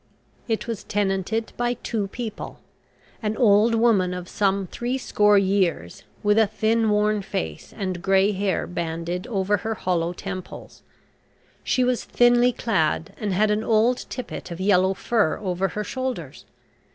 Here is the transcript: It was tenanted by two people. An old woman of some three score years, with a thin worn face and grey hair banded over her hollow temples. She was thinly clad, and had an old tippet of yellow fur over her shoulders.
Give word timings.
It 0.47 0.65
was 0.65 0.83
tenanted 0.83 1.53
by 1.57 1.75
two 1.75 2.07
people. 2.07 2.59
An 3.21 3.37
old 3.37 3.75
woman 3.75 4.15
of 4.15 4.27
some 4.27 4.65
three 4.65 4.97
score 4.97 5.37
years, 5.37 6.05
with 6.23 6.39
a 6.39 6.47
thin 6.47 6.89
worn 6.89 7.21
face 7.21 7.71
and 7.71 8.01
grey 8.01 8.31
hair 8.31 8.65
banded 8.65 9.27
over 9.27 9.57
her 9.57 9.75
hollow 9.75 10.11
temples. 10.13 10.81
She 11.63 11.83
was 11.83 12.03
thinly 12.03 12.51
clad, 12.51 13.13
and 13.19 13.31
had 13.31 13.51
an 13.51 13.63
old 13.63 14.07
tippet 14.09 14.49
of 14.49 14.59
yellow 14.59 14.95
fur 14.95 15.37
over 15.37 15.67
her 15.67 15.83
shoulders. 15.83 16.45